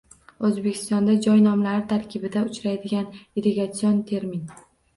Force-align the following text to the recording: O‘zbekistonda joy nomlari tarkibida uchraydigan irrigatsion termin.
O‘zbekistonda 0.47 1.15
joy 1.25 1.43
nomlari 1.49 1.85
tarkibida 1.93 2.45
uchraydigan 2.53 3.07
irrigatsion 3.43 4.05
termin. 4.13 4.47